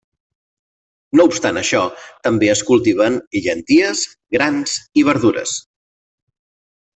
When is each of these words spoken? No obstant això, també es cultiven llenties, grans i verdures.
No 1.19 1.25
obstant 1.31 1.59
això, 1.61 1.81
també 2.27 2.49
es 2.53 2.63
cultiven 2.69 3.19
llenties, 3.49 4.03
grans 4.37 4.75
i 5.03 5.05
verdures. 5.11 5.55